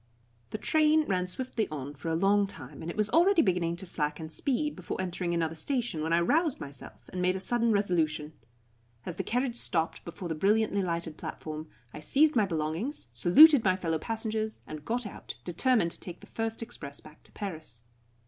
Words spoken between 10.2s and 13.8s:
the brilliantly lighted platform, I seized my belongings, saluted my